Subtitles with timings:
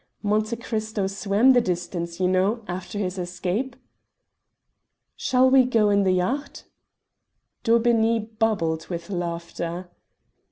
[0.23, 3.75] Monte Cristo swam the distance, you know, after his escape."
[5.15, 6.63] "Shall we go in the yacht?"
[7.63, 9.91] Daubeney bubbled with laughter.